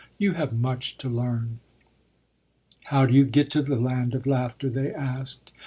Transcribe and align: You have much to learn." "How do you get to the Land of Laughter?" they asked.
You 0.17 0.31
have 0.31 0.51
much 0.51 0.97
to 0.97 1.07
learn." 1.09 1.59
"How 2.85 3.05
do 3.05 3.13
you 3.13 3.23
get 3.23 3.51
to 3.51 3.61
the 3.61 3.75
Land 3.79 4.15
of 4.15 4.25
Laughter?" 4.25 4.67
they 4.67 4.91
asked. 4.91 5.53